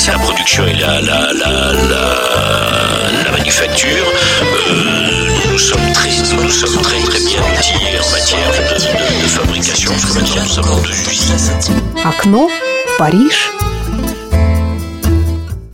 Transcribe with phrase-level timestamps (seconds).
[0.00, 1.72] c'est la production et la, la, la,
[3.24, 4.06] la, manufacture.
[5.52, 6.08] nous sommes très,
[6.42, 10.42] nous sommes très, très bien outillés en matière de, de, de fabrication, parce que maintenant
[10.46, 12.48] nous avons deux usines.
[12.98, 13.50] Париж.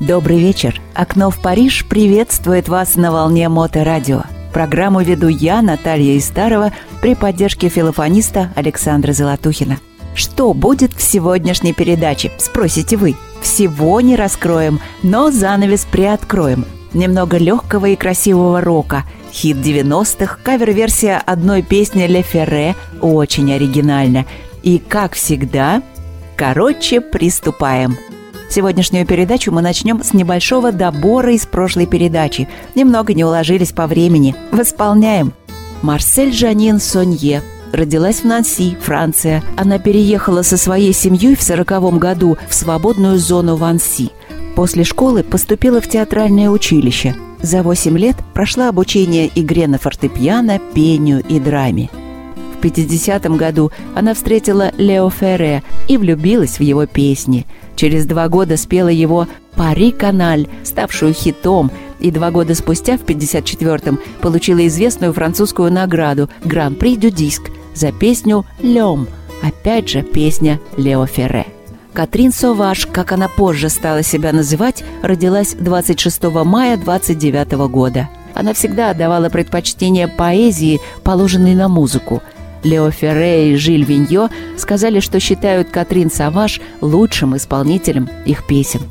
[0.01, 0.81] Добрый вечер.
[0.95, 4.23] Окно в Париж приветствует вас на волне Моторадио.
[4.53, 9.79] Программу веду я, Наталья Истарова, при поддержке филофониста Александра Золотухина.
[10.15, 13.15] Что будет в сегодняшней передаче, спросите вы.
[13.47, 16.67] Всего не раскроем, но занавес приоткроем.
[16.93, 24.27] Немного легкого и красивого рока, хит 90-х, кавер-версия одной песни Ле Ферре, очень оригинально.
[24.65, 25.81] И, как всегда,
[26.37, 27.97] короче, приступаем.
[28.51, 32.49] Сегодняшнюю передачу мы начнем с небольшого добора из прошлой передачи.
[32.75, 34.35] Немного не уложились по времени.
[34.51, 35.33] Восполняем.
[35.83, 39.43] Марсель Жанин Сонье родилась в Нанси, Франция.
[39.57, 44.11] Она переехала со своей семьей в сороковом году в свободную зону Ванси.
[44.55, 47.15] После школы поступила в театральное училище.
[47.43, 51.91] За 8 лет прошла обучение игре на фортепиано, пению и драме.
[52.57, 57.47] В 50 году она встретила Лео Ферре и влюбилась в его песни.
[57.77, 63.99] Через два года спела его «Пари Каналь», ставшую хитом, и два года спустя, в 54-м,
[64.21, 69.09] получила известную французскую награду «Гран-при дю диск» за песню «Лём»,
[69.43, 71.47] опять же песня Лео Ферре.
[71.93, 78.11] Катрин Соваш, как она позже стала себя называть, родилась 26 мая 29 года.
[78.35, 82.23] Она всегда отдавала предпочтение поэзии, положенной на музыку.
[82.65, 88.83] Лео Ферре и Жиль Виньо сказали, что считают Катрин Саваш лучшим исполнителем их песен.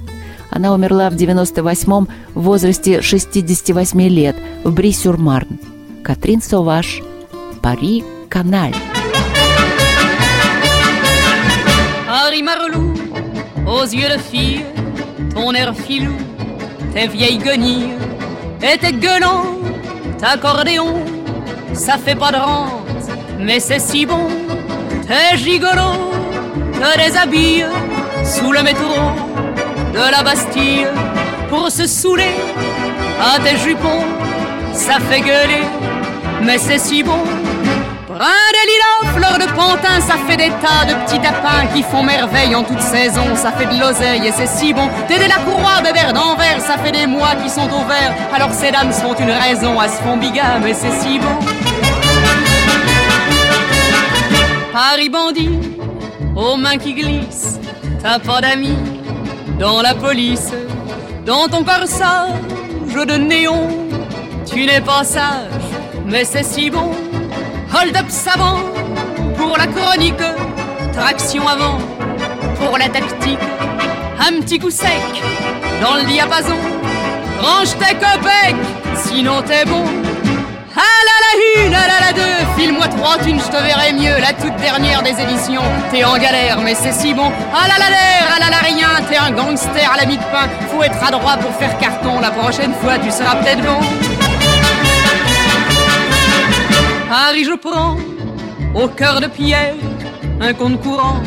[0.56, 5.60] Она умерла в 98-м в возрасте 68 лет в Бри-Сюр-Марн.
[6.02, 7.02] Катрин Соваш,
[7.62, 8.74] Пари, Каналь.
[12.08, 12.94] Harry Marlou,
[13.68, 14.64] aux yeux de fille,
[15.34, 16.16] ton air filou,
[16.94, 17.96] tes vieilles guenilles
[18.64, 19.58] et tes gueulants,
[20.22, 21.04] accordéon,
[21.74, 22.88] ça fait pas de rente,
[23.42, 24.28] mais c'est si bon,
[25.06, 25.92] t'es gigolo,
[26.80, 27.66] te déshabille
[28.24, 29.45] sous le métro
[29.96, 30.86] de la Bastille
[31.50, 32.36] pour se saouler
[33.22, 34.04] à tes jupons,
[34.74, 35.64] ça fait gueuler,
[36.44, 37.24] mais c'est si bon.
[38.10, 42.04] Brun de lilas, fleurs de pantin, ça fait des tas de petits tapins qui font
[42.04, 43.24] merveille en toute saison.
[43.36, 44.90] Ça fait de l'oseille et c'est si bon.
[45.08, 48.14] T'es de la courroie, bébert d'envers, ça fait des mois qui sont au vert.
[48.34, 51.40] Alors ces dames sont une raison à se font bigame mais c'est si bon.
[54.74, 55.60] Paris bandit,
[56.36, 57.60] aux mains qui glissent,
[58.02, 58.95] t'as pas d'amis
[59.60, 60.52] dans la police,
[61.26, 62.30] dans ton corsage
[62.94, 63.70] de néon.
[64.46, 65.50] Tu n'es pas sage,
[66.06, 66.92] mais c'est si bon.
[67.74, 68.60] Hold up savant
[69.38, 70.24] pour la chronique,
[70.94, 71.78] traction avant
[72.56, 73.40] pour la tactique.
[74.20, 75.02] Un petit coup sec
[75.82, 76.56] dans le diapason.
[77.42, 78.56] Range tes copecs,
[78.96, 80.05] sinon t'es bon.
[80.78, 84.20] Ah la une, ah là la deux, file-moi trois thunes, je te verrai mieux.
[84.20, 87.32] La toute dernière des éditions, t'es en galère, mais c'est si bon.
[87.54, 90.24] Ah là là l'air, ah là là rien, t'es un gangster à la mi de
[90.24, 90.50] pain.
[90.70, 93.80] Faut être adroit pour faire carton, la prochaine fois tu seras peut-être bon.
[97.10, 97.96] Paris, je prends
[98.74, 99.76] au cœur de pierre
[100.42, 101.24] un compte courant,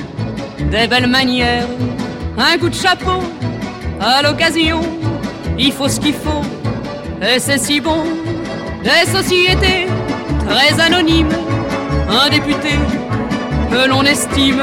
[0.59, 1.67] des belles manières,
[2.37, 3.23] un coup de chapeau
[3.99, 4.81] à l'occasion.
[5.59, 6.43] Il faut ce qu'il faut,
[7.23, 8.05] et c'est si bon.
[8.83, 9.87] Des sociétés
[10.49, 11.29] très anonymes,
[12.09, 12.79] un député
[13.71, 14.63] que l'on estime,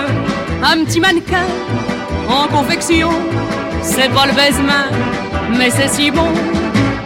[0.64, 1.46] un petit mannequin
[2.30, 3.10] en confection.
[3.82, 4.86] C'est pas le baise-main,
[5.58, 6.30] mais c'est si bon.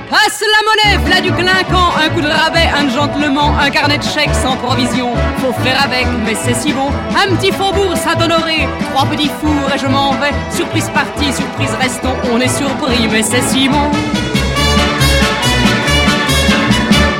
[0.09, 4.03] Passe la monnaie, v'là du clinquant, un coup de rabais, un gentleman, un carnet de
[4.03, 5.09] chèques sans provision.
[5.37, 6.89] Faut faire avec, mais c'est si bon.
[7.15, 10.33] Un petit faubourg Saint-Honoré, trois petits fours et je m'en vais.
[10.51, 13.89] Surprise partie, surprise restons, on est surpris, mais c'est si bon.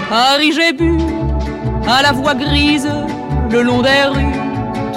[0.10, 0.98] Paris, j'ai bu
[1.88, 2.90] à la voix grise,
[3.52, 4.40] le long des rues,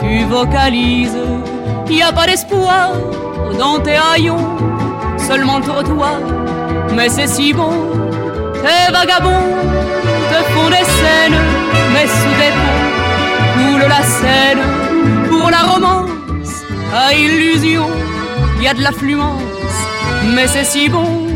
[0.00, 1.18] tu vocalises.
[1.88, 2.92] Y a pas d'espoir
[3.58, 4.56] dans tes haillons,
[5.18, 6.18] seulement le trottoir
[6.94, 7.72] mais c'est si bon.
[8.54, 9.56] Tes vagabonds
[10.30, 11.40] te font des scènes,
[11.92, 12.92] mais sous des ponts
[13.56, 14.62] coule la Seine.
[15.28, 16.62] Pour la romance,
[16.94, 17.86] à illusion,
[18.60, 19.40] y a de l'affluence,
[20.34, 21.31] mais c'est si bon.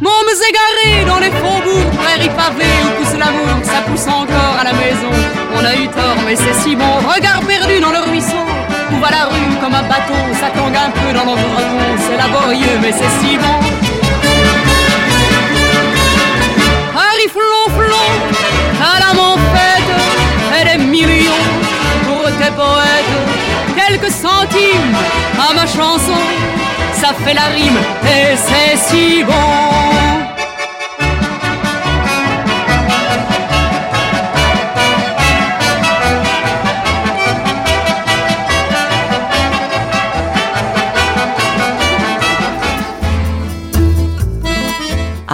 [0.00, 0.12] Mômes
[0.48, 5.10] égarés dans les faubourgs, prairies pavées où pousse l'amour, ça pousse encore à la maison.
[5.56, 6.98] On a eu tort, mais c'est si bon.
[7.12, 8.46] Regard perdu dans le ruisseau,
[8.92, 11.96] où va la rue comme un bateau, ça tangue un peu dans repos.
[11.98, 13.58] C'est laborieux, mais c'est si bon.
[16.94, 18.08] Paris flonflon,
[18.80, 19.10] à la
[19.52, 21.44] fête, et des millions
[22.06, 23.14] pour tes poètes,
[23.76, 24.94] quelques centimes
[25.36, 26.22] à ma chanson,
[26.94, 29.87] ça fait la rime et c'est si bon.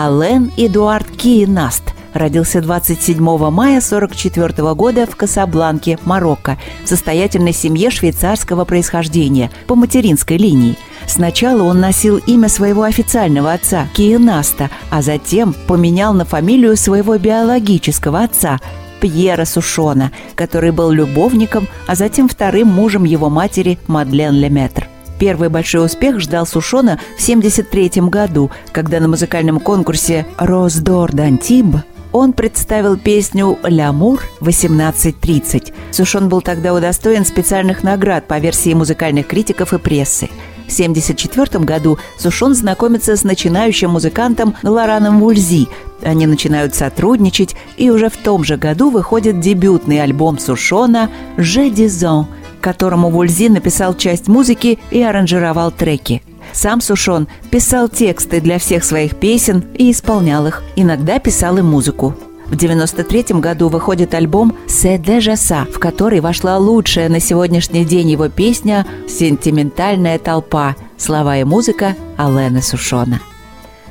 [0.04, 8.66] Ален Эдуард Киенаст родился 27 мая 1944 года в Касабланке, Марокко, в состоятельной семье швейцарского
[8.66, 10.76] происхождения по материнской линии.
[11.06, 18.24] Сначала он носил имя своего официального отца Киенаста, а затем поменял на фамилию своего биологического
[18.24, 18.60] отца
[19.00, 24.86] Пьера Сушона, который был любовником, а затем вторым мужем его матери Мадлен Леметр.
[25.18, 31.76] Первый большой успех ждал Сушона в 1973 году, когда на музыкальном конкурсе «Роздор Дантиб»
[32.14, 35.72] он представил песню «Лямур 1830».
[35.90, 40.28] Сушон был тогда удостоен специальных наград по версии музыкальных критиков и прессы.
[40.68, 45.68] В 1974 году Сушон знакомится с начинающим музыкантом Лораном Вульзи.
[46.02, 52.26] Они начинают сотрудничать, и уже в том же году выходит дебютный альбом Сушона «Je disons»,
[52.64, 56.22] которому Вульзи написал часть музыки и аранжировал треки–
[56.52, 60.62] сам Сушон писал тексты для всех своих песен и исполнял их.
[60.76, 62.14] Иногда писал и музыку.
[62.46, 68.10] В 93 году выходит альбом «Се déjà ça», в который вошла лучшая на сегодняшний день
[68.10, 73.20] его песня «Сентиментальная толпа», слова и музыка Алена Сушона.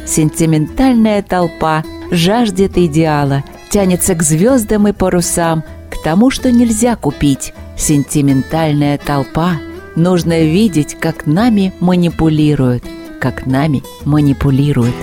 [0.05, 3.43] Сентиментальная толпа жаждет идеала,
[3.73, 7.53] тянется к звездам и парусам, к тому, что нельзя купить.
[7.75, 9.57] Сентиментальная толпа–
[9.95, 12.83] Нужно видеть, как нами манипулируют,
[13.19, 14.95] как нами манипулируют.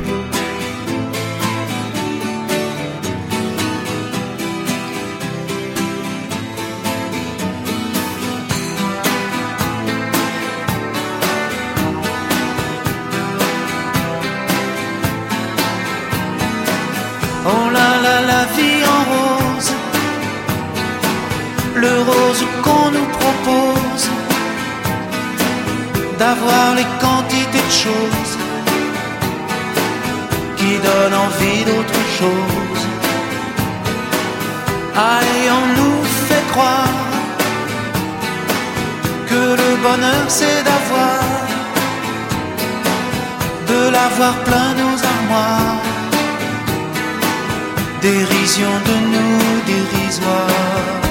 [21.80, 24.04] Le rose qu'on nous propose
[26.18, 28.34] d'avoir les quantités de choses
[30.58, 32.82] qui donnent envie d'autre chose.
[34.94, 37.00] Allez, on nous fait croire
[39.28, 41.20] que le bonheur c'est d'avoir,
[43.70, 45.80] de l'avoir plein nos armoires.
[48.02, 49.40] Dérision de nous
[49.72, 51.09] dérisoire,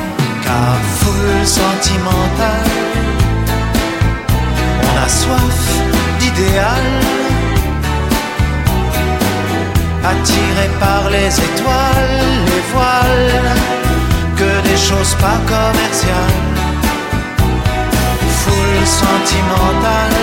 [0.50, 2.74] car foule sentimentale.
[5.06, 5.62] A soif
[6.20, 6.88] d'idéal,
[10.12, 13.44] attiré par les étoiles, les voiles,
[14.40, 16.46] que des choses pas commerciales,
[18.40, 20.20] foule sentimentale.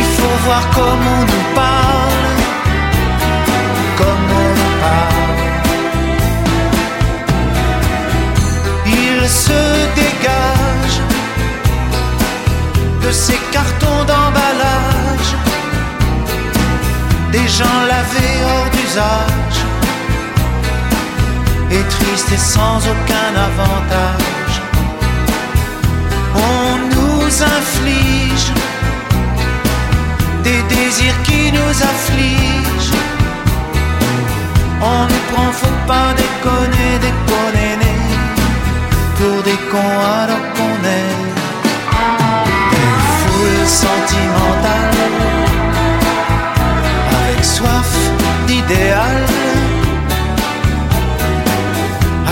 [0.00, 1.79] Il faut voir comment on nous parle,
[9.22, 9.52] Il se
[9.94, 10.96] dégage
[13.02, 15.32] de ces cartons d'emballage,
[17.30, 19.58] des gens lavés hors d'usage,
[21.70, 24.54] et tristes et sans aucun avantage.
[26.34, 28.52] On nous inflige
[30.42, 33.02] des désirs qui nous affligent.
[34.80, 37.89] On nous prend, faut pas déconner, déconner,
[39.20, 41.18] pour des cons alors qu'on est.
[43.66, 44.94] Sentimental,
[47.18, 47.90] avec soif
[48.48, 49.20] d'idéal,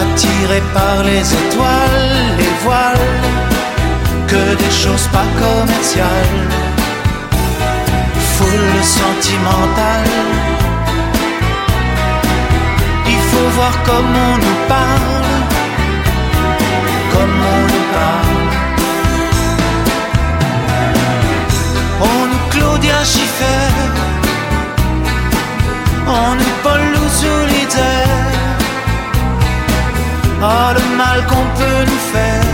[0.02, 3.12] attiré par les étoiles, les voiles,
[4.26, 6.40] que des choses pas commerciales,
[8.34, 10.16] foule sentimentale.
[13.06, 15.27] Il faut voir comment on nous parle,
[22.00, 22.28] on.
[22.50, 23.72] Claudia Schiffer,
[26.06, 26.80] on nous Paul
[27.22, 28.28] solitaire.
[30.40, 32.44] Ah, le mal qu'on peut nous faire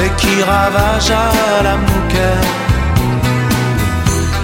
[0.00, 2.48] et qui ravage à la mouquette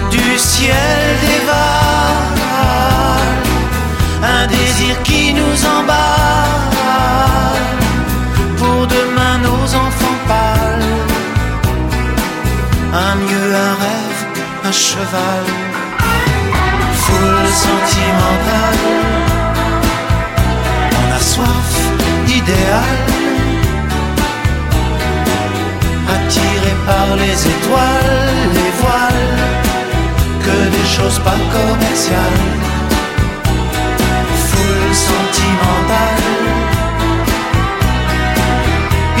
[0.09, 2.35] du ciel dévale
[4.23, 6.74] un désir qui nous emballe
[14.75, 15.45] cheval,
[17.03, 18.85] foule sentimentale.
[20.99, 21.73] On a soif
[22.25, 22.97] d'idéal,
[26.15, 29.33] attiré par les étoiles, les voiles,
[30.45, 32.43] que des choses pas commerciales.
[34.47, 36.27] Foule sentimentale.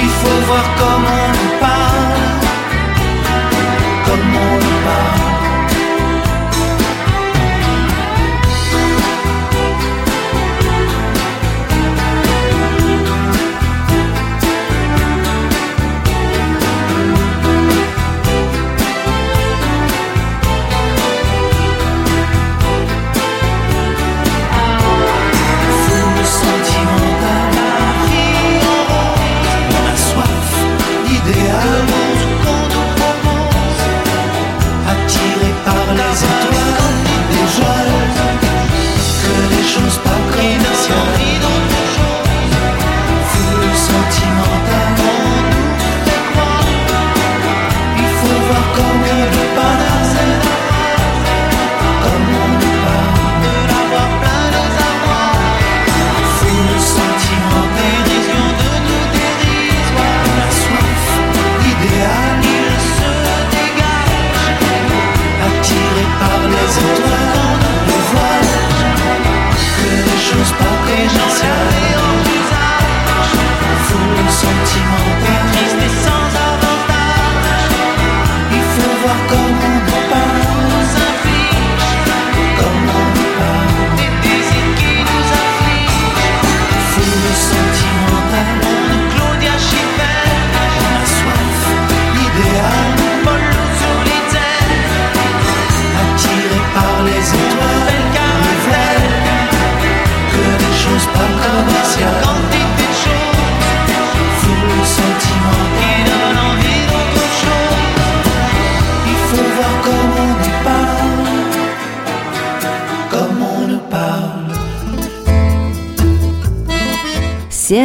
[0.03, 1.64] Il faut voir comment on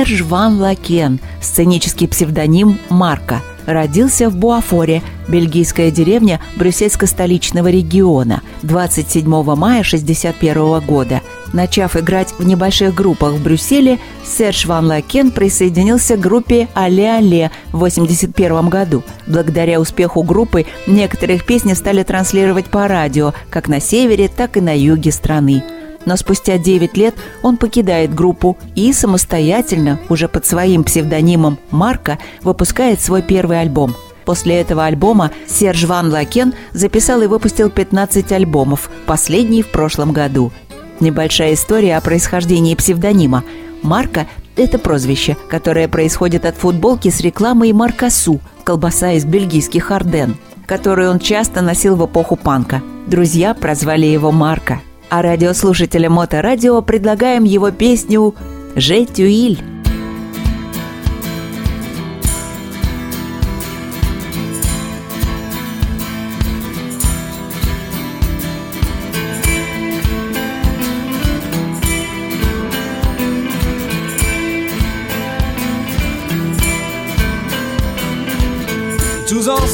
[0.01, 9.83] Серж Ван Лакен, сценический псевдоним Марка, родился в Буафоре, бельгийская деревня брюссельско-столичного региона, 27 мая
[9.83, 11.21] 1961 года.
[11.53, 17.85] Начав играть в небольших группах в Брюсселе, Серж Ван Лакен присоединился к группе «Але-Але» в
[17.85, 19.03] 1981 году.
[19.27, 24.75] Благодаря успеху группы некоторых песни стали транслировать по радио как на севере, так и на
[24.75, 25.63] юге страны
[26.07, 33.01] но спустя 9 лет он покидает группу и самостоятельно, уже под своим псевдонимом Марка, выпускает
[33.01, 33.95] свой первый альбом.
[34.25, 40.53] После этого альбома Серж Ван Лакен записал и выпустил 15 альбомов, последний в прошлом году.
[41.01, 43.45] Небольшая история о происхождении псевдонима.
[43.83, 44.27] Марка–
[44.57, 51.19] это прозвище, которое происходит от футболки с рекламой Маркасу, колбаса из бельгийских Арден, которую он
[51.19, 52.83] часто носил в эпоху панка.
[53.07, 54.81] Друзья прозвали его Марка–
[55.11, 58.35] а радиослушателям Моторадио предлагаем его песню
[58.77, 59.05] «Же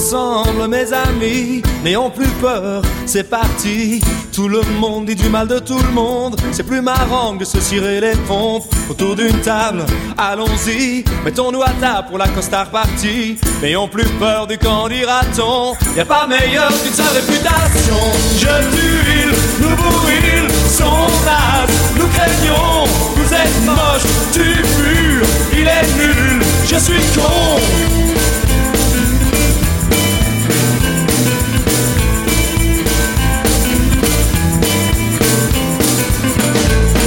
[0.07, 4.01] ensemble, mes amis, n'ayons plus peur, c'est parti.
[4.33, 6.37] Tout le monde dit du mal de tout le monde.
[6.53, 9.85] C'est plus marrant que se cirer les pompes autour d'une table.
[10.17, 13.37] Allons-y, mettons-nous à table pour la costard partie.
[13.61, 15.75] N'ayons plus peur du camp dira-t-on.
[15.97, 17.99] Y a pas meilleur qu'une seule réputation.
[18.39, 21.67] Je tue, nous bourril, son as,
[21.99, 22.85] nous craignons.
[23.17, 28.06] Vous êtes moche, tu pur, il est nul, je suis con.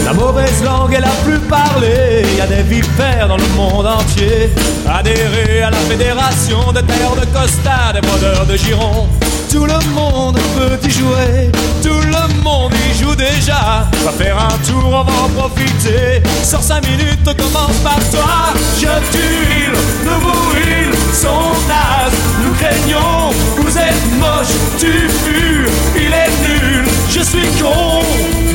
[0.09, 2.23] La mauvaise langue est la plus parlée.
[2.31, 4.49] Il y a des vipères dans le monde entier.
[4.87, 9.07] Adhérer à la fédération des tailleurs de Costa, des brodeurs de Giron.
[9.51, 11.51] Tout le monde peut y jouer.
[11.83, 13.87] Tout le monde y joue déjà.
[14.03, 16.23] Va faire un tour, on va en profiter.
[16.43, 18.49] Sors 5 minutes, on commence par toi.
[18.81, 19.69] Je tue,
[20.05, 22.09] nous bourril, son as.
[22.43, 28.48] Nous craignons, vous êtes moche, tu pur, il est nul, je suis con.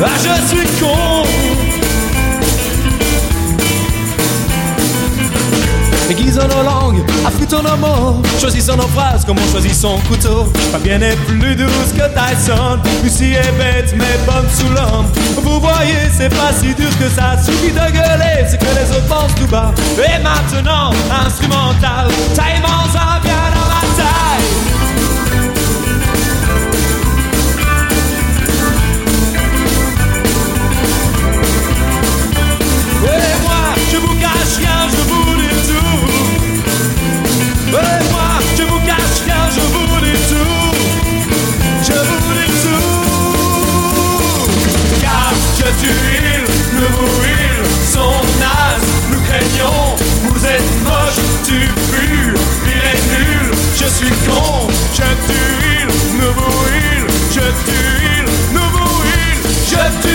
[0.00, 1.22] Ah, je suis con.
[6.10, 10.44] Aiguisons nos langues, affûtons nos mots Choisissons nos phrases comme on choisit son couteau.
[10.70, 15.06] Fabienne est plus douce que Tyson Lucie est bête mais bonne sous l'homme.
[15.42, 17.36] Vous voyez c'est pas si dur que ça.
[17.42, 19.72] Suffit de gueuler, c'est que les autres pensent tout bas.
[19.98, 20.90] Et maintenant,
[21.24, 22.08] instrumental.
[22.34, 23.41] Taille-moi-en bien
[34.92, 36.00] je vous dis tout.
[37.68, 40.70] Et moi, je vous cache rien, je vous dis tout.
[41.88, 42.92] Je vous dis tout.
[45.02, 46.00] Car je suis
[46.34, 46.44] il,
[46.78, 46.88] le
[47.40, 47.58] il
[47.92, 49.86] sont nazes, nous craignons.
[50.28, 51.58] Vous êtes moche, tu
[51.90, 52.34] pues,
[52.66, 53.46] il est nul.
[53.80, 55.86] Je suis con, je tue il,
[56.20, 57.02] nouveau il,
[57.34, 59.36] je tue il, nouveau il,
[59.70, 60.11] je tue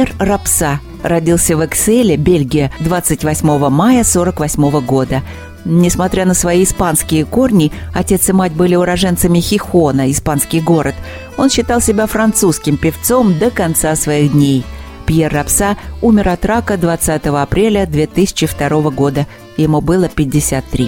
[0.00, 5.20] Пьер Рапса родился в Экселе, Бельгия, 28 мая 48 года.
[5.66, 10.94] Несмотря на свои испанские корни, отец и мать были уроженцами Хихона, испанский город.
[11.36, 14.64] Он считал себя французским певцом до конца своих дней.
[15.04, 19.26] Пьер Рапса умер от рака 20 апреля 2002 года.
[19.58, 20.86] Ему было 53.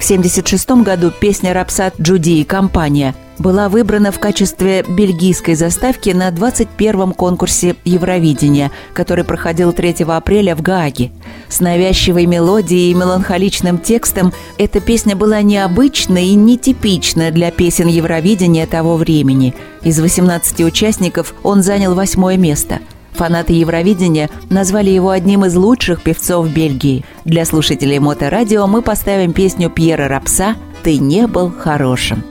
[0.00, 6.28] В 1976 году песня «Рапсат Джуди и компания» была выбрана в качестве бельгийской заставки на
[6.30, 11.10] 21-м конкурсе Евровидения, который проходил 3 апреля в Гааге.
[11.48, 18.66] С навязчивой мелодией и меланхоличным текстом эта песня была необычной и нетипична для песен Евровидения
[18.66, 19.54] того времени.
[19.82, 22.78] Из 18 участников он занял восьмое место–
[23.12, 27.04] Фанаты Евровидения назвали его одним из лучших певцов Бельгии.
[27.24, 32.24] Для слушателей Моторадио мы поставим песню Пьера Рапса «Ты не был хорошим».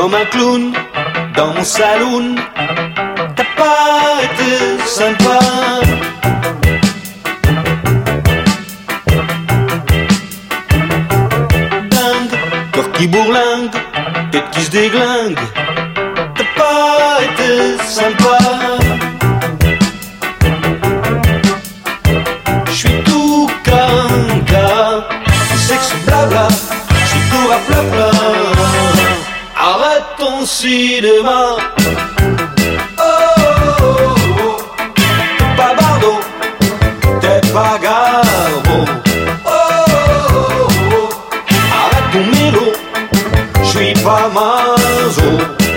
[0.00, 0.72] Comme un clown
[1.34, 2.36] dans mon saloon.
[3.36, 4.52] T'as pas été
[4.86, 5.38] sympa.
[11.90, 12.34] Dingue,
[12.72, 13.70] corps qui bourlingue,
[14.30, 15.38] tête qui se déglingue.
[16.36, 18.87] T'as pas été sympa.
[30.68, 31.56] Ton cinéma.
[32.98, 34.56] Oh, oh, oh, oh.
[35.56, 35.74] Pas
[37.20, 37.78] t'es pas.
[38.70, 38.84] Oh,
[39.46, 41.08] oh, oh.
[41.72, 42.66] Arrête ton mélo,
[43.62, 45.67] je suis pas mazo.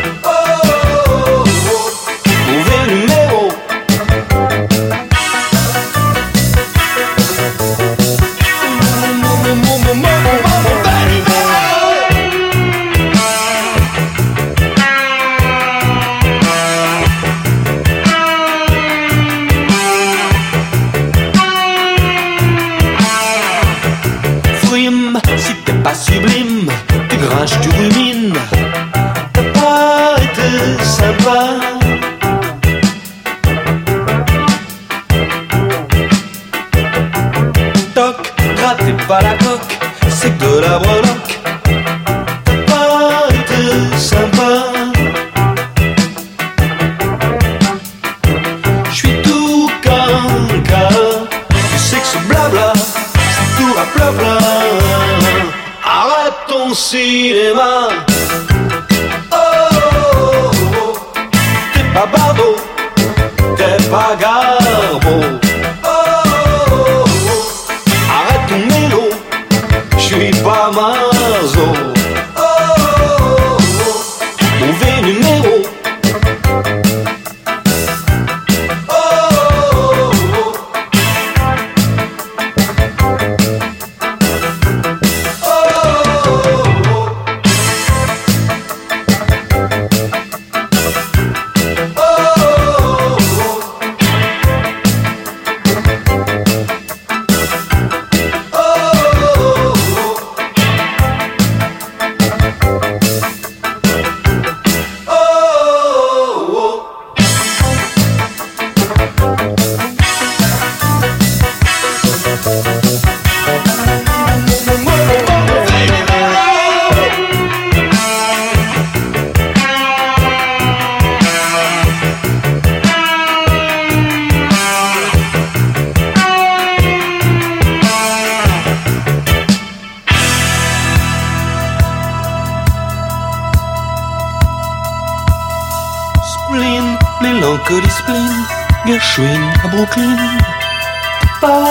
[141.41, 141.65] Simple,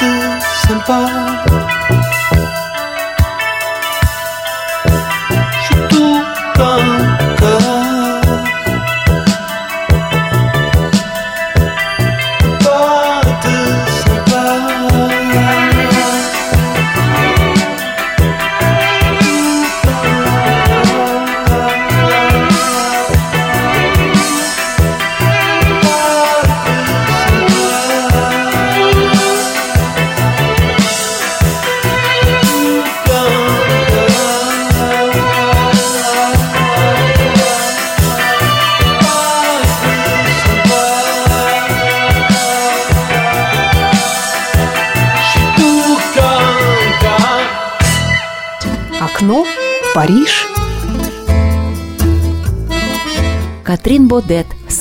[0.00, 1.61] and simple.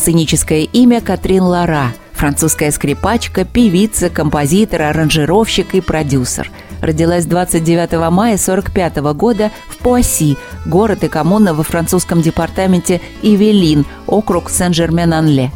[0.02, 6.50] Сценическое имя Катрин Лара, французская скрипачка, певица, композитор, аранжировщик и продюсер.
[6.82, 14.50] Родилась 29 мая 1945 года в Пуасси, город и коммуна во французском департаменте Ивелин, округ
[14.50, 15.52] Сен-Жермен-Анле.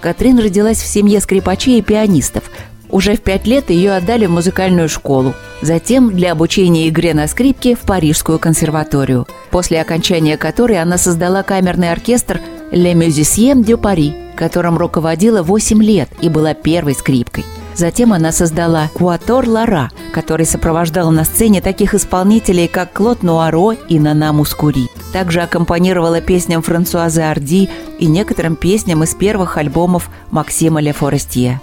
[0.00, 2.44] Катрин родилась в семье скрипачей и пианистов.
[2.90, 5.34] Уже в пять лет ее отдали в музыкальную школу.
[5.60, 11.90] Затем для обучения игре на скрипке в Парижскую консерваторию, после окончания которой она создала камерный
[11.90, 17.44] оркестр «Les Musiciens de Paris», которым руководила 8 лет и была первой скрипкой.
[17.74, 24.00] Затем она создала «Куатор Лара», который сопровождал на сцене таких исполнителей, как Клод Нуаро и
[24.00, 24.88] Нана Мускури.
[25.12, 31.60] Также аккомпанировала песням Франсуазы Арди и некоторым песням из первых альбомов Максима Ле Форестье.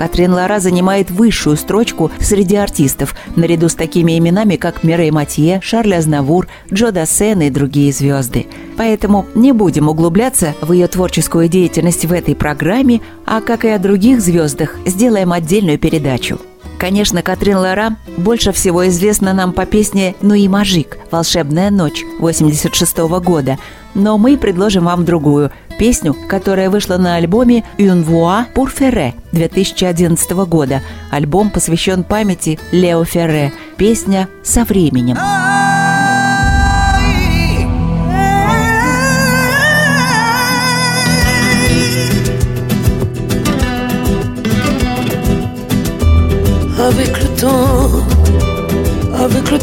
[0.00, 5.92] Катрин Лара занимает высшую строчку среди артистов, наряду с такими именами, как Мирей Матье, Шарль
[5.92, 8.46] Азнавур, Джо Дассен и другие звезды.
[8.78, 13.78] Поэтому не будем углубляться в ее творческую деятельность в этой программе, а, как и о
[13.78, 16.40] других звездах, сделаем отдельную передачу.
[16.80, 22.96] Конечно, Катрин Лара больше всего известна нам по песне «Ну и мажик» «Волшебная ночь» 86
[23.22, 23.58] года,
[23.94, 30.30] но мы предложим вам другую песню, которая вышла на альбоме «Une voix pour Ferré» 2011
[30.46, 30.80] года.
[31.10, 33.52] Альбом посвящен памяти Лео Ферре.
[33.76, 35.18] Песня «Со временем».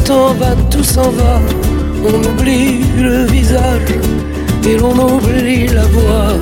[0.08, 1.38] Temps va, tout s'en va.
[2.02, 3.92] On oublie le visage
[4.66, 6.32] et l'on oublie la voix.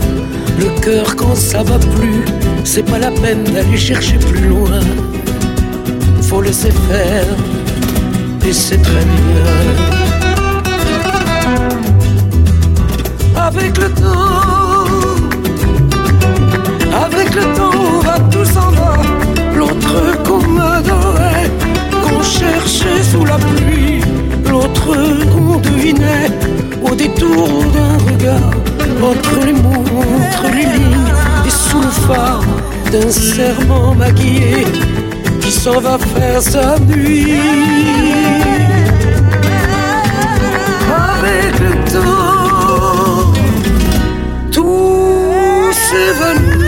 [0.60, 2.24] Le cœur quand ça va plus,
[2.62, 4.80] c'est pas la peine d'aller chercher plus loin.
[6.22, 7.26] Faut laisser faire
[8.46, 9.46] et c'est très bien.
[13.48, 14.86] Avec le temps,
[17.04, 18.92] avec le temps va, tout s'en va.
[19.56, 20.40] L'autre qu'on
[20.88, 21.35] qu'on
[22.26, 24.00] cherchait sous la pluie,
[24.48, 24.96] l'autre
[25.32, 26.30] qu'on devinait
[26.82, 28.50] au détour d'un regard,
[29.02, 29.84] entre les mots,
[30.18, 31.12] entre les lignes,
[31.46, 32.44] et sous le phare
[32.92, 34.66] d'un serment maquillé
[35.40, 37.34] qui s'en va faire sa nuit.
[41.18, 43.32] Avec le temps,
[44.50, 46.66] tout s'évanouit.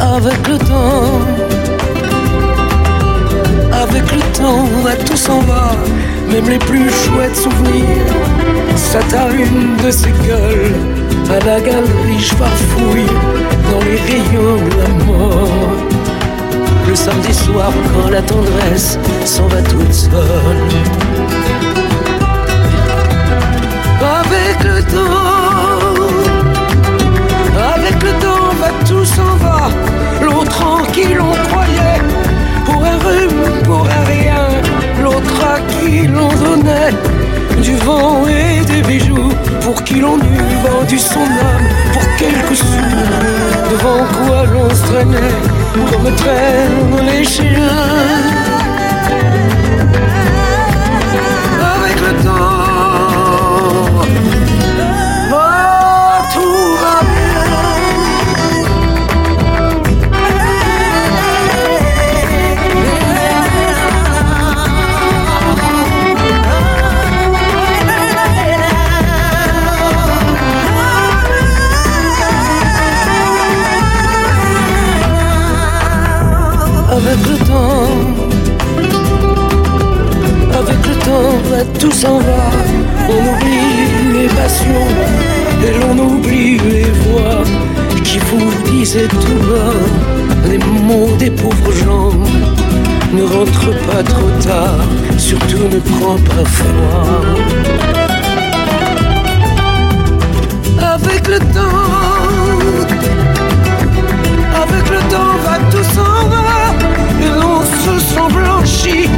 [0.00, 1.19] Avec le temps,
[5.06, 5.72] tout s'en va,
[6.30, 8.14] même les plus chouettes souvenirs.
[8.76, 10.74] Ça t'allume de ses gueules,
[11.30, 13.06] à la galerie, je farfouille
[13.70, 15.72] dans les rayons de la mort.
[16.88, 20.10] Le samedi soir, quand la tendresse s'en va toute seule.
[24.00, 26.00] Avec le temps,
[27.74, 29.70] avec le temps va tout s'en va.
[30.22, 31.79] L'autre en qui l'on croyait
[33.64, 34.48] pour rien.
[35.02, 36.94] L'autre à qui l'on donnait
[37.62, 39.32] du vent et des bijoux.
[39.62, 42.66] Pour qui l'on eût vendu son âme pour quelques sous.
[43.70, 45.36] Devant quoi l'on se traînait
[45.90, 48.49] comme traînent les chiens.
[88.90, 92.12] Vous disaient tout bas les mots des pauvres gens.
[93.12, 94.80] Ne rentre pas trop tard,
[95.18, 97.20] surtout ne prends pas froid.
[100.94, 101.86] Avec le temps,
[104.62, 106.74] avec le temps va tout s'en va,
[107.20, 109.08] et l'on se sent blanchi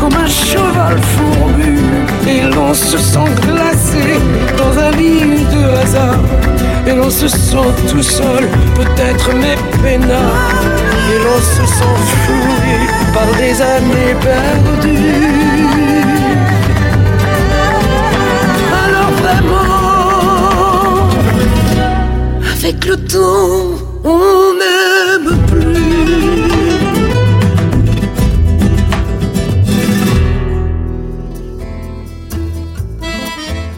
[0.00, 1.78] comme un cheval fourbu,
[2.28, 4.20] et l'on se sent glacé
[4.56, 6.18] dans un lit de hasard,
[6.85, 10.63] et l'on se sent tout seul, peut-être mais peinard,
[11.11, 12.77] et l'on se sent fourré
[13.13, 15.67] par des années perdues.
[18.85, 21.09] Alors vraiment,
[22.53, 23.65] avec le temps,
[24.03, 25.77] on n'aime plus.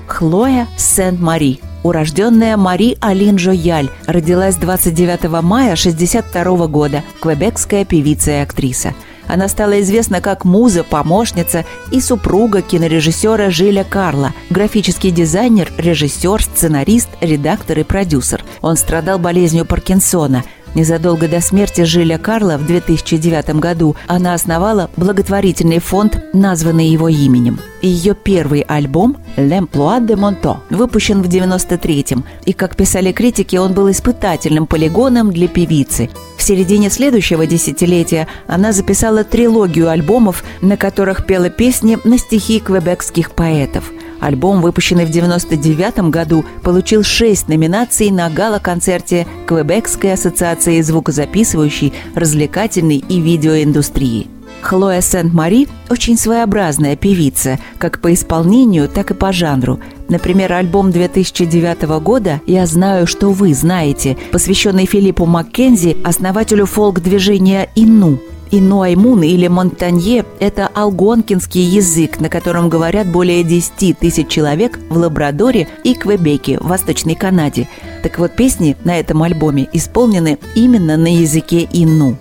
[0.07, 1.61] Хлоя Сент-Мари.
[1.84, 8.94] Урожденная Мари Алин Жояль родилась 29 мая 1962 года, квебекская певица и актриса.
[9.28, 17.10] Она стала известна как муза, помощница и супруга кинорежиссера Жиля Карла, графический дизайнер, режиссер, сценарист,
[17.20, 18.42] редактор и продюсер.
[18.62, 20.42] Он страдал болезнью Паркинсона–
[20.74, 27.60] Незадолго до смерти Жиля Карла в 2009 году она основала благотворительный фонд, названный его именем.
[27.84, 33.90] Ее первый альбом «L'Emploi de Monto» выпущен в 93-м, и, как писали критики, он был
[33.90, 36.08] испытательным полигоном для певицы.
[36.38, 43.32] В середине следующего десятилетия она записала трилогию альбомов, на которых пела песни на стихи квебекских
[43.32, 43.84] поэтов–
[44.20, 53.20] Альбом, выпущенный в 1999 году, получил шесть номинаций на гала-концерте Квебекской ассоциации звукозаписывающей, развлекательной и
[53.20, 54.28] видеоиндустрии.
[54.64, 59.78] Хлоя Сент-Мари– очень своеобразная певица, как по исполнению, так и по жанру.
[60.08, 68.18] Например, альбом 2009 года «Я знаю, что вы знаете», посвященный Филиппу Маккензи, основателю фолк-движения «Ину»,
[68.50, 75.66] Инуаймун или Монтанье– это алгонкинский язык, на котором говорят более 10 тысяч человек в Лабрадоре
[75.82, 77.68] и Квебеке в Восточной Канаде.
[78.02, 82.16] Так вот, песни на этом альбоме исполнены именно на языке Ину.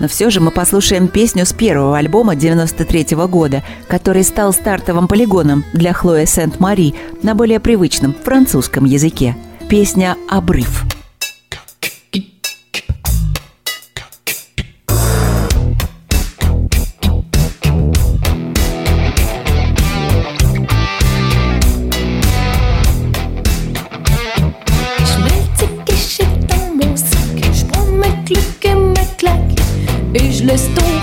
[0.00, 5.06] Но все же мы послушаем песню с первого альбома 93 -го года, который стал стартовым
[5.06, 9.36] полигоном для Хлои Сент-Мари на более привычном французском языке.
[9.68, 10.99] Песня «Обрыв».
[30.40, 30.99] je le stone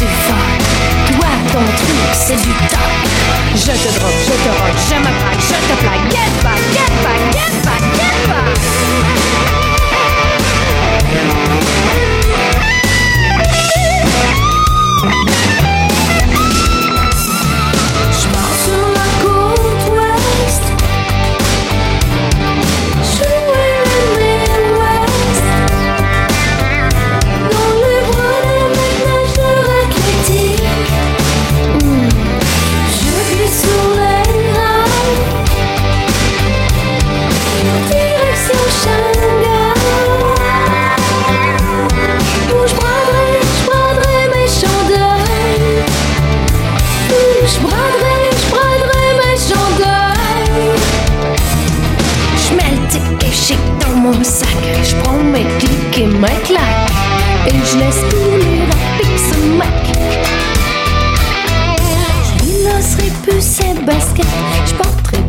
[0.00, 0.06] tu.
[1.12, 2.90] Toi, ton truc, c'est du top.
[3.54, 6.10] Je te drop, je te rock, je me plaque, je te plaque.
[6.10, 8.99] Get back, get back, get back, get back.
[57.80, 59.80] Je laisse couler un pixel Mac.
[62.26, 64.26] Je lui lancerai plus ses baskets.
[64.66, 65.22] Je porterai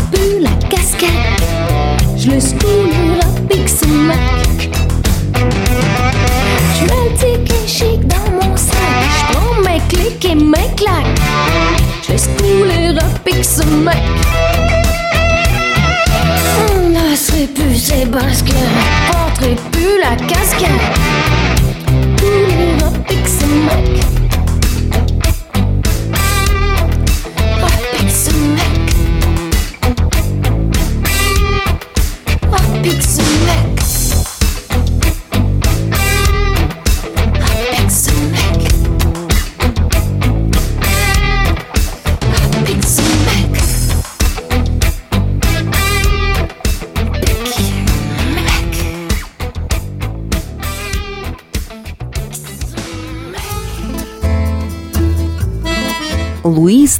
[19.71, 21.00] plus la casquette.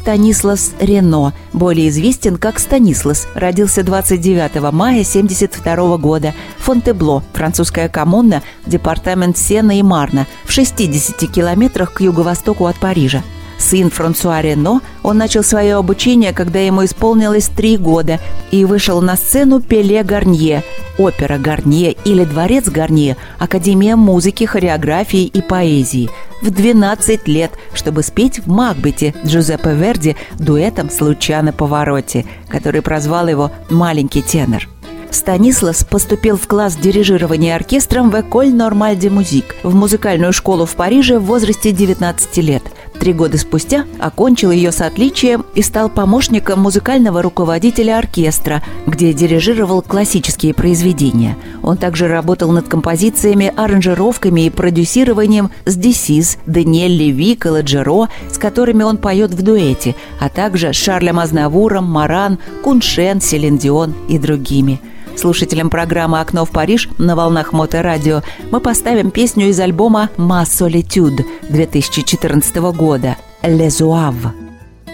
[0.02, 8.42] Станислас Рено, более известен как Станислас, родился 29 мая 1972 года в Фонтебло, французская коммуна,
[8.66, 13.22] департамент Сена и Марна, в 60 километрах к юго-востоку от Парижа.
[13.60, 19.16] Сын Франсуа Рено, он начал свое обучение, когда ему исполнилось три года, и вышел на
[19.16, 20.64] сцену Пеле Гарнье,
[20.98, 26.10] опера Гарнье или Дворец Гарнье, Академия музыки, хореографии и поэзии
[26.41, 33.27] в 12 лет, чтобы спеть в Макбете Джузеппе Верди дуэтом с Лучано Поворотти, который прозвал
[33.27, 34.67] его «маленький тенор».
[35.12, 40.75] Станислас поступил в класс дирижирования оркестром в Эколь Нормаль де Музик в музыкальную школу в
[40.75, 42.63] Париже в возрасте 19 лет.
[43.02, 49.82] Три года спустя окончил ее с отличием и стал помощником музыкального руководителя оркестра, где дирижировал
[49.82, 51.36] классические произведения.
[51.64, 58.84] Он также работал над композициями, аранжировками и продюсированием с Десиз, Даниэль Леви, Каладжеро, с которыми
[58.84, 64.80] он поет в дуэте, а также с Шарлем Азнавуром, Маран, Куншен, Селин Дион и другими–
[65.15, 68.21] Слушателям программы «Окно в Париж» на волнах Моторадио
[68.52, 74.32] мы поставим песню из альбома «Ma Solitude» 2014 года «Les Oaves».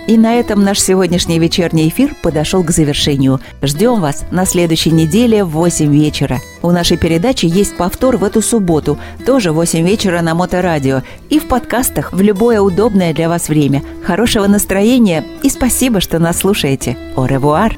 [0.08, 3.42] И на этом наш сегодняшний вечерний эфир подошел к завершению.
[3.62, 6.40] Ждем вас на следующей неделе в 8 вечера.
[6.62, 11.04] У нашей передачи есть повтор в эту субботу, тоже в 8 вечера на Моторадио.
[11.30, 13.84] И в подкастах в любое удобное для вас время.
[14.06, 16.98] Хорошего настроения и спасибо, что нас слушаете.
[17.18, 17.76] Au revoir!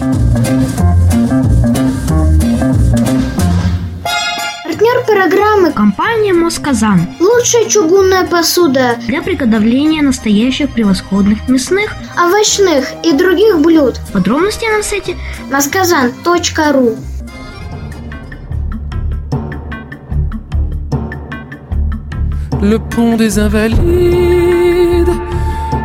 [0.00, 0.79] Партнер
[5.14, 5.72] программы.
[5.72, 14.00] Компания Москазан «Лучшая чугунная посуда» для приготовления настоящих превосходных мясных, овощных и других блюд.
[14.12, 15.16] Подробности на сайте
[15.50, 16.96] Масказан.ру
[22.62, 25.08] Le pont des Invalides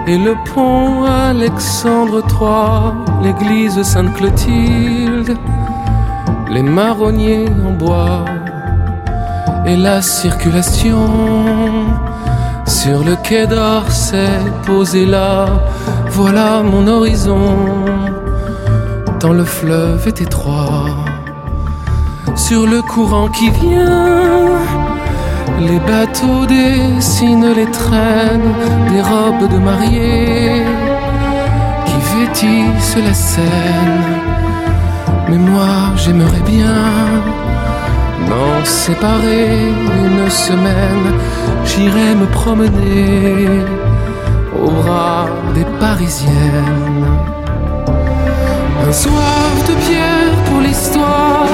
[0.07, 5.37] et le pont Alexandre III, l'église Sainte-Clotilde,
[6.49, 8.25] les marronniers en bois
[9.65, 11.09] et la circulation
[12.65, 15.45] sur le quai d'Orsay posé là.
[16.11, 17.57] Voilà mon horizon,
[19.19, 20.85] tant le fleuve est étroit.
[22.35, 24.49] Sur le courant qui vient,
[25.59, 28.53] les bateaux dessinent les traînes
[28.91, 30.63] des robes de mariée
[31.85, 34.03] qui vêtissent la Seine.
[35.29, 36.75] Mais moi, j'aimerais bien
[38.29, 39.69] m'en séparer
[40.03, 41.07] une semaine.
[41.65, 43.63] J'irai me promener
[44.63, 47.07] au bras des Parisiennes.
[48.87, 51.47] Un soir de pierre pour l'histoire,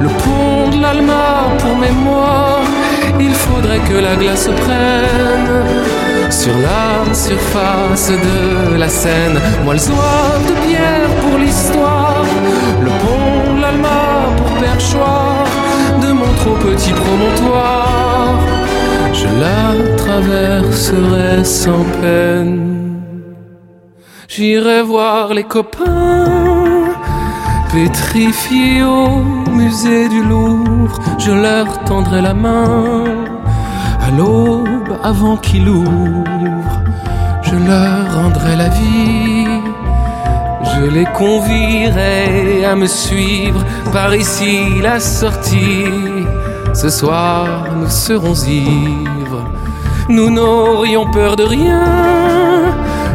[0.00, 2.60] le pont de l'Alma pour mémoire.
[3.18, 9.40] Il faudrait que la glace prenne sur la surface de la Seine.
[9.64, 12.24] Moi, le soir de pierre pour l'histoire,
[12.82, 15.43] le pont de l'Alma pour perchoir
[16.44, 18.38] trop petit promontoire.
[19.20, 23.00] Je la traverserai sans peine.
[24.28, 26.84] J'irai voir les copains
[27.72, 29.08] pétrifiés au
[29.60, 30.98] musée du Louvre.
[31.18, 33.04] Je leur tendrai la main
[34.06, 36.74] à l'aube avant qu'il ouvre.
[37.42, 39.46] Je leur rendrai la vie.
[40.76, 46.24] Je les convierai à me suivre par ici la sortie.
[46.74, 49.44] Ce soir, nous serons ivres.
[50.08, 51.80] Nous n'aurions peur de rien.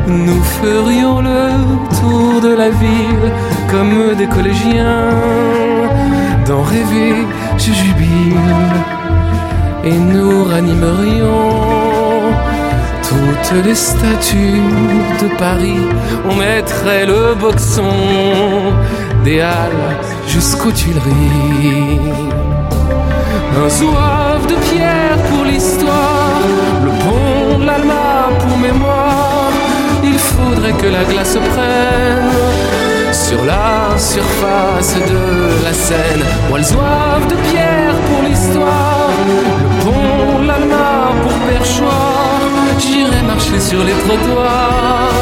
[0.07, 1.49] Nous ferions le
[1.99, 3.31] tour de la ville
[3.69, 5.11] comme des collégiens.
[6.47, 8.79] D'en rêver, je jubile.
[9.83, 12.33] et nous ranimerions
[13.07, 14.61] toutes les statues
[15.21, 15.85] de Paris.
[16.29, 17.93] On mettrait le boxon
[19.23, 19.97] des Halles
[20.27, 22.38] jusqu'aux Tuileries.
[23.57, 26.41] Un zouave de pierre pour l'histoire,
[26.85, 29.51] le pont de l'Alma pour mémoire.
[30.03, 32.31] Il faudrait que la glace prenne
[33.11, 36.23] sur la surface de la Seine.
[36.49, 39.09] Moi, le zouave de pierre pour l'histoire,
[39.63, 42.39] le pont de l'Alma pour perchoir.
[42.77, 45.13] J'irai marcher sur les trottoirs,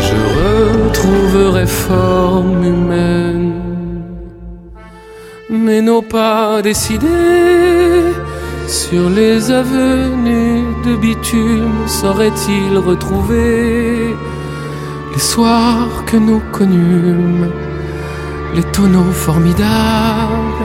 [0.00, 3.71] je retrouverai forme humaine.
[5.54, 8.14] Mais nos pas décidés
[8.66, 14.16] sur les avenues de bitume sauraient-ils retrouver
[15.12, 17.50] les soirs que nous connûmes,
[18.54, 20.64] les tonneaux formidables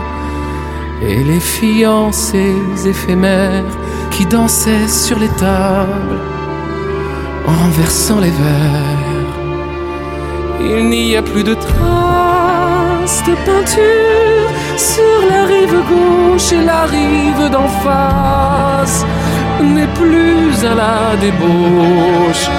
[1.02, 3.76] et les fiancées éphémères
[4.10, 6.22] qui dansaient sur les tables
[7.46, 9.36] en renversant les verres.
[10.62, 14.27] Il n'y a plus de traces de peinture
[14.78, 19.06] sur la rive gauche et la rive d'en face
[19.62, 22.50] n'est plus à la débauche.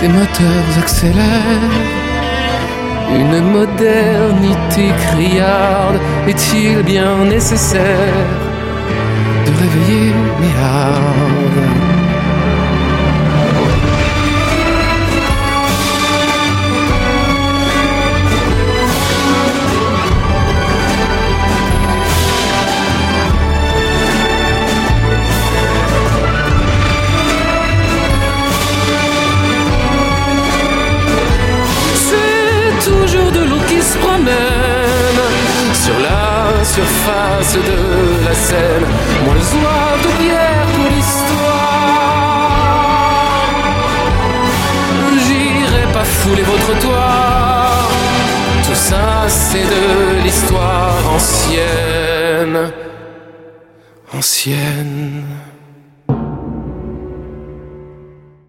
[0.00, 1.78] Des moteurs accélèrent.
[3.10, 5.98] Une modernité criarde
[6.28, 8.28] est-il bien nécessaire
[9.46, 12.07] de réveiller mes hardes
[36.78, 38.86] surface de la Seine.
[39.24, 42.38] Moi, le zouave de pierre pour l'histoire.
[45.24, 47.88] J'irai pas fouler votre toit.
[48.66, 52.60] Tout ça, c'est de l'histoire ancienne.
[54.12, 55.47] Ancienne.